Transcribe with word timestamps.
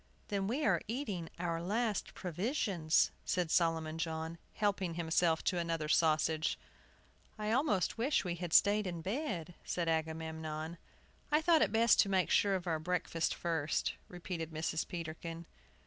"Then 0.29 0.47
we 0.47 0.65
are 0.65 0.81
eating 0.87 1.29
our 1.37 1.61
last 1.61 2.15
provisions," 2.15 3.11
said 3.23 3.51
Solomon 3.51 3.99
John, 3.99 4.39
helping 4.55 4.95
himself 4.95 5.43
to 5.43 5.59
another 5.59 5.87
sausage. 5.87 6.57
"I 7.37 7.51
almost 7.51 7.99
wish 7.99 8.25
we 8.25 8.33
had 8.33 8.51
stayed 8.51 8.87
in 8.87 9.03
bed," 9.03 9.53
said 9.63 9.87
Agamemnon. 9.87 10.79
"I 11.31 11.39
thought 11.39 11.61
it 11.61 11.71
best 11.71 11.99
to 11.99 12.09
make 12.09 12.31
sure 12.31 12.55
of 12.55 12.65
our 12.65 12.79
breakfast 12.79 13.35
first," 13.35 13.93
repeated 14.07 14.49
Mrs. 14.49 14.87
Peterkin. 14.87 15.45